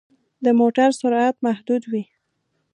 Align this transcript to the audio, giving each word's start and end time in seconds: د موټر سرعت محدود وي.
د 0.43 0.45
موټر 0.59 0.89
سرعت 0.99 1.35
محدود 1.45 1.83
وي. 1.91 2.03